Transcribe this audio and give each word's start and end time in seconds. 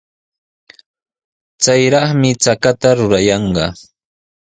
Chayraqmi 1.63 2.29
chakata 2.43 2.89
rurayanqa. 2.97 3.65